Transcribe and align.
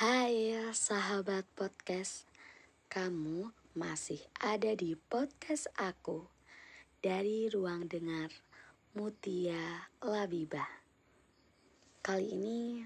Hai 0.00 0.56
sahabat 0.72 1.44
podcast, 1.52 2.24
kamu 2.88 3.52
masih 3.76 4.16
ada 4.40 4.72
di 4.72 4.96
podcast 4.96 5.68
aku 5.76 6.24
dari 7.04 7.52
ruang 7.52 7.84
dengar 7.84 8.32
Mutia 8.96 9.92
Labiba. 10.00 10.64
Kali 12.00 12.32
ini 12.32 12.80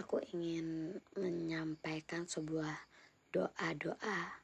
aku 0.00 0.16
ingin 0.32 0.96
menyampaikan 1.20 2.24
sebuah 2.24 2.88
doa-doa 3.36 4.40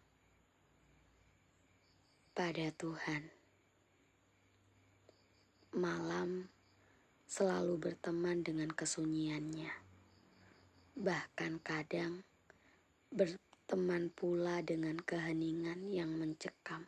pada 2.37 2.67
Tuhan. 2.77 3.33
Malam 5.73 6.53
selalu 7.25 7.81
berteman 7.81 8.45
dengan 8.45 8.69
kesunyiannya 8.69 9.82
bahkan 10.93 11.57
kadang 11.65 12.21
berteman 13.09 14.13
pula 14.13 14.61
dengan 14.61 15.01
keheningan 15.01 15.89
yang 15.89 16.13
mencekam. 16.13 16.85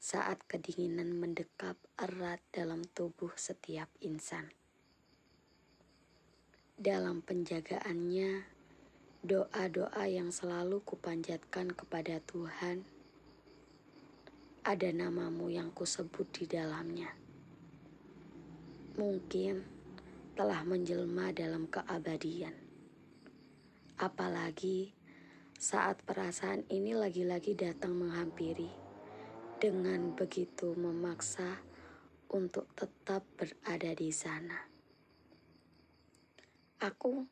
Saat 0.00 0.40
kedinginan 0.48 1.12
mendekap 1.20 1.76
erat 2.00 2.40
dalam 2.48 2.80
tubuh 2.96 3.28
setiap 3.36 3.92
insan. 4.00 4.48
Dalam 6.80 7.20
penjagaannya, 7.20 8.46
doa-doa 9.20 10.04
yang 10.08 10.32
selalu 10.32 10.80
kupanjatkan 10.80 11.76
kepada 11.76 12.24
Tuhan, 12.24 12.88
ada 14.64 14.88
namamu 14.94 15.52
yang 15.52 15.68
kusebut 15.76 16.24
di 16.32 16.48
dalamnya. 16.48 17.12
Mungkin 18.96 19.60
telah 20.38 20.62
menjelma 20.62 21.34
dalam 21.34 21.66
keabadian 21.66 22.67
Apalagi 23.98 24.94
saat 25.58 26.06
perasaan 26.06 26.62
ini 26.70 26.94
lagi-lagi 26.94 27.58
datang 27.58 27.98
menghampiri 27.98 28.70
dengan 29.58 30.14
begitu 30.14 30.70
memaksa 30.78 31.58
untuk 32.30 32.70
tetap 32.78 33.26
berada 33.34 33.90
di 33.98 34.14
sana. 34.14 34.70
Aku 36.78 37.26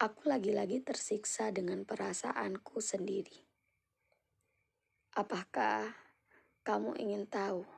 aku 0.00 0.20
lagi-lagi 0.24 0.80
tersiksa 0.80 1.52
dengan 1.52 1.84
perasaanku 1.84 2.80
sendiri. 2.80 3.44
Apakah 5.20 5.92
kamu 6.64 6.96
ingin 6.96 7.28
tahu 7.28 7.68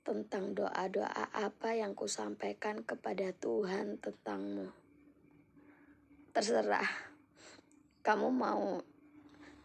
tentang 0.00 0.56
doa-doa 0.56 1.28
apa 1.28 1.76
yang 1.76 1.92
kusampaikan 1.92 2.80
kepada 2.88 3.36
Tuhan 3.36 4.00
tentangmu? 4.00 4.85
Terserah 6.36 6.84
kamu 8.04 8.28
mau 8.28 8.84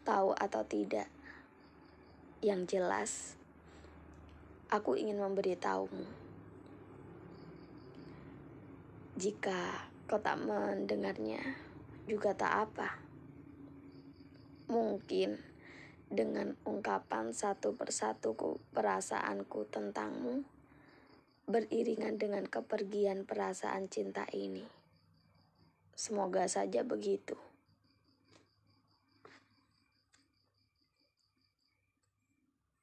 tahu 0.08 0.32
atau 0.32 0.64
tidak. 0.64 1.04
Yang 2.40 2.60
jelas, 2.72 3.10
aku 4.72 4.96
ingin 4.96 5.20
memberitahumu. 5.20 6.08
Jika 9.20 9.84
kau 10.08 10.16
tak 10.16 10.40
mendengarnya, 10.40 11.44
juga 12.08 12.32
tak 12.32 12.64
apa. 12.64 12.96
Mungkin 14.72 15.36
dengan 16.08 16.56
ungkapan 16.64 17.36
satu 17.36 17.76
persatu 17.76 18.32
perasaanku 18.72 19.68
tentangmu, 19.68 20.40
beriringan 21.44 22.16
dengan 22.16 22.48
kepergian 22.48 23.28
perasaan 23.28 23.92
cinta 23.92 24.24
ini. 24.32 24.81
Semoga 26.02 26.50
saja 26.50 26.82
begitu. 26.82 27.38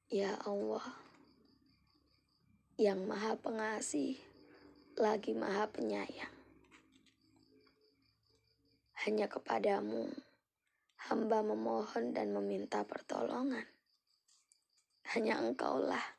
Ya 0.08 0.40
Allah, 0.40 0.80
yang 2.80 3.04
Maha 3.04 3.36
Pengasih 3.36 4.16
lagi 4.96 5.36
Maha 5.36 5.68
Penyayang. 5.68 6.32
Hanya 9.04 9.28
kepadamu 9.28 10.08
hamba 11.12 11.44
memohon 11.44 12.16
dan 12.16 12.32
meminta 12.32 12.88
pertolongan. 12.88 13.68
Hanya 15.12 15.44
engkaulah 15.44 16.16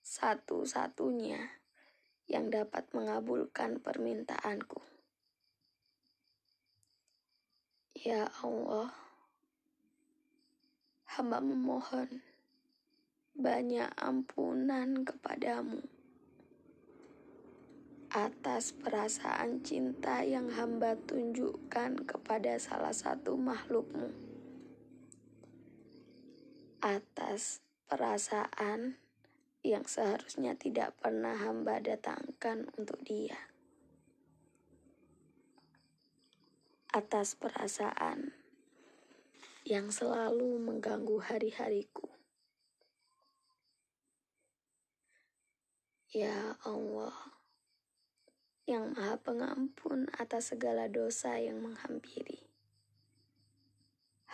satu-satunya 0.00 1.60
yang 2.24 2.48
dapat 2.48 2.88
mengabulkan 2.96 3.84
permintaanku. 3.84 4.95
Ya 8.06 8.30
Allah, 8.38 8.94
hamba 11.10 11.42
memohon 11.42 12.22
banyak 13.34 13.90
ampunan 13.98 15.02
kepadamu 15.02 15.82
atas 18.14 18.70
perasaan 18.78 19.58
cinta 19.66 20.22
yang 20.22 20.54
hamba 20.54 20.94
tunjukkan 20.94 22.06
kepada 22.06 22.54
salah 22.62 22.94
satu 22.94 23.34
makhlukmu. 23.34 24.14
Atas 26.78 27.58
perasaan 27.90 29.02
yang 29.66 29.82
seharusnya 29.82 30.54
tidak 30.54 30.94
pernah 31.02 31.34
hamba 31.34 31.82
datangkan 31.82 32.70
untuk 32.78 33.02
dia. 33.02 33.55
Atas 36.96 37.36
perasaan 37.36 38.32
yang 39.68 39.92
selalu 39.92 40.56
mengganggu 40.56 41.20
hari-hariku. 41.20 42.08
Ya 46.08 46.56
Allah, 46.64 47.12
yang 48.64 48.96
Maha 48.96 49.20
Pengampun 49.20 50.08
atas 50.16 50.56
segala 50.56 50.88
dosa 50.88 51.36
yang 51.36 51.60
menghampiri, 51.60 52.40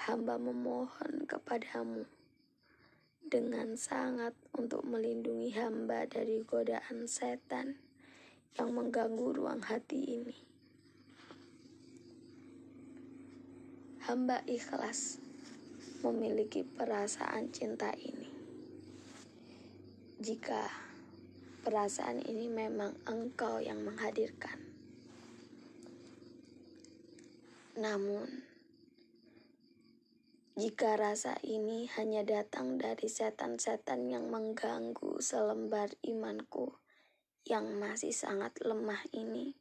hamba 0.07 0.39
memohon 0.39 1.27
kepadamu 1.27 2.07
dengan 3.27 3.75
sangat 3.75 4.39
untuk 4.55 4.87
melindungi 4.87 5.51
hamba 5.59 6.07
dari 6.07 6.39
godaan 6.47 7.11
setan 7.11 7.83
yang 8.55 8.71
mengganggu 8.71 9.35
ruang 9.35 9.67
hati 9.67 10.23
ini. 10.23 10.52
Hamba 14.03 14.43
ikhlas 14.51 15.23
memiliki 16.03 16.67
perasaan 16.67 17.55
cinta 17.55 17.95
ini. 17.95 18.27
Jika 20.19 20.67
perasaan 21.63 22.19
ini 22.27 22.51
memang 22.51 22.99
engkau 23.07 23.63
yang 23.63 23.79
menghadirkan. 23.87 24.59
Namun, 27.79 28.27
jika 30.59 30.99
rasa 30.99 31.39
ini 31.47 31.87
hanya 31.95 32.27
datang 32.27 32.83
dari 32.83 33.07
setan-setan 33.07 34.11
yang 34.11 34.27
mengganggu 34.27 35.23
selembar 35.23 35.95
imanku 36.03 36.75
yang 37.47 37.79
masih 37.79 38.11
sangat 38.11 38.51
lemah 38.67 39.07
ini, 39.15 39.55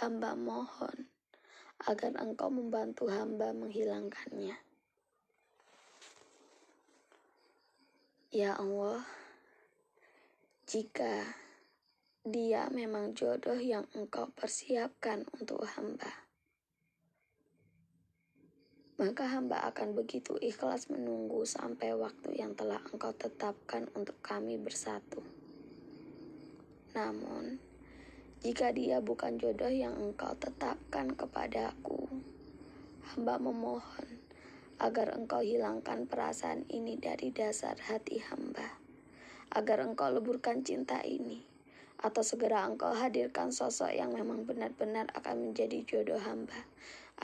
hamba 0.00 0.32
mohon 0.32 1.13
agar 1.82 2.14
engkau 2.22 2.48
membantu 2.52 3.10
hamba 3.10 3.50
menghilangkannya. 3.50 4.54
Ya 8.34 8.58
Allah, 8.58 9.02
jika 10.66 11.22
dia 12.26 12.66
memang 12.70 13.14
jodoh 13.14 13.58
yang 13.58 13.86
engkau 13.94 14.26
persiapkan 14.34 15.22
untuk 15.38 15.62
hamba, 15.78 16.10
maka 18.98 19.26
hamba 19.26 19.62
akan 19.70 19.94
begitu 19.98 20.38
ikhlas 20.38 20.90
menunggu 20.90 21.42
sampai 21.46 21.94
waktu 21.94 22.38
yang 22.38 22.54
telah 22.54 22.78
engkau 22.90 23.10
tetapkan 23.14 23.90
untuk 23.94 24.18
kami 24.22 24.58
bersatu. 24.58 25.22
Namun, 26.94 27.58
jika 28.44 28.76
dia 28.76 29.00
bukan 29.00 29.40
jodoh 29.40 29.72
yang 29.72 29.96
engkau 29.96 30.36
tetapkan 30.36 31.08
kepadaku, 31.16 32.04
hamba 33.08 33.40
memohon 33.40 34.20
agar 34.76 35.16
engkau 35.16 35.40
hilangkan 35.40 36.04
perasaan 36.04 36.68
ini 36.68 37.00
dari 37.00 37.32
dasar 37.32 37.72
hati 37.80 38.20
hamba, 38.20 38.76
agar 39.48 39.80
engkau 39.88 40.12
leburkan 40.12 40.60
cinta 40.60 41.00
ini, 41.00 41.40
atau 41.96 42.20
segera 42.20 42.68
engkau 42.68 42.92
hadirkan 42.92 43.48
sosok 43.48 43.96
yang 43.96 44.12
memang 44.12 44.44
benar-benar 44.44 45.08
akan 45.16 45.48
menjadi 45.48 45.80
jodoh 45.88 46.20
hamba, 46.20 46.68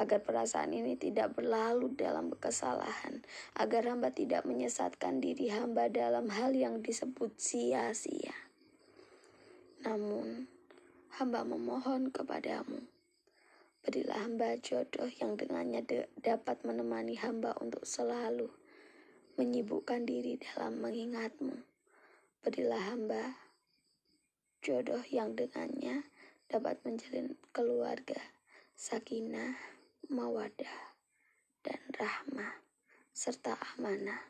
agar 0.00 0.24
perasaan 0.24 0.72
ini 0.72 0.96
tidak 0.96 1.36
berlalu 1.36 1.92
dalam 2.00 2.32
kesalahan, 2.32 3.20
agar 3.60 3.92
hamba 3.92 4.08
tidak 4.08 4.48
menyesatkan 4.48 5.20
diri 5.20 5.52
hamba 5.52 5.92
dalam 5.92 6.32
hal 6.32 6.56
yang 6.56 6.80
disebut 6.80 7.36
sia-sia. 7.36 8.32
Namun, 9.84 10.59
hamba 11.20 11.44
memohon 11.44 12.08
kepadamu 12.08 12.80
Berilah 13.80 14.28
hamba 14.28 14.60
jodoh 14.60 15.08
yang 15.20 15.40
dengannya 15.40 15.80
dapat 16.20 16.64
menemani 16.68 17.16
hamba 17.16 17.56
untuk 17.64 17.84
selalu 17.88 18.48
menyibukkan 19.40 20.04
diri 20.04 20.36
dalam 20.36 20.84
mengingatmu. 20.84 21.64
Berilah 22.44 22.92
hamba 22.92 23.40
jodoh 24.60 25.00
yang 25.08 25.32
dengannya 25.32 26.04
dapat 26.48 26.76
menjalin 26.84 27.32
keluarga, 27.56 28.20
sakinah, 28.76 29.56
mawadah, 30.12 30.76
dan 31.64 31.80
rahmah, 31.96 32.60
serta 33.16 33.56
amanah. 33.76 34.28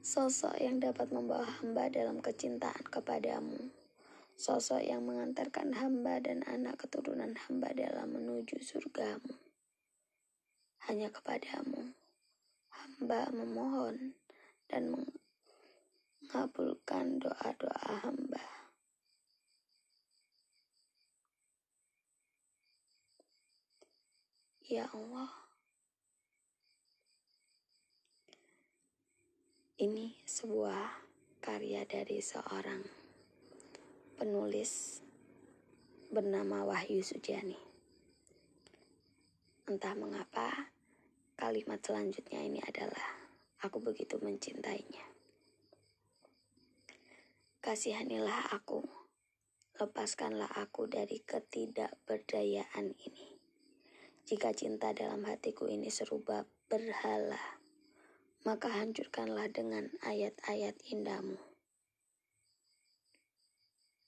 Sosok 0.00 0.56
yang 0.56 0.80
dapat 0.80 1.12
membawa 1.12 1.44
hamba 1.60 1.92
dalam 1.92 2.24
kecintaan 2.24 2.88
kepadamu. 2.88 3.79
Sosok 4.40 4.80
yang 4.80 5.04
mengantarkan 5.04 5.76
hamba 5.76 6.16
dan 6.16 6.40
anak 6.48 6.80
keturunan 6.80 7.36
hamba 7.36 7.76
dalam 7.76 8.08
menuju 8.08 8.56
surgamu. 8.64 9.36
Hanya 10.88 11.12
kepadamu, 11.12 11.92
hamba 12.72 13.28
memohon 13.36 14.16
dan 14.64 14.96
mengabulkan 16.24 17.20
doa-doa 17.20 18.00
hamba. 18.00 18.40
Ya 24.64 24.88
Allah. 24.88 25.28
Ini 29.76 30.16
sebuah 30.24 31.04
karya 31.44 31.84
dari 31.84 32.24
seorang 32.24 32.99
penulis 34.20 35.00
bernama 36.12 36.68
Wahyu 36.68 37.00
Sujani. 37.00 37.56
Entah 39.64 39.96
mengapa, 39.96 40.76
kalimat 41.40 41.80
selanjutnya 41.80 42.44
ini 42.44 42.60
adalah 42.60 43.00
aku 43.64 43.80
begitu 43.80 44.20
mencintainya. 44.20 45.08
Kasihanilah 47.64 48.52
aku, 48.52 48.84
lepaskanlah 49.80 50.52
aku 50.52 50.84
dari 50.84 51.24
ketidakberdayaan 51.24 52.92
ini. 52.92 53.40
Jika 54.28 54.52
cinta 54.52 54.92
dalam 54.92 55.24
hatiku 55.24 55.64
ini 55.64 55.88
serupa 55.88 56.44
berhala, 56.68 57.56
maka 58.44 58.68
hancurkanlah 58.68 59.48
dengan 59.48 59.88
ayat-ayat 60.04 60.76
indahmu. 60.92 61.49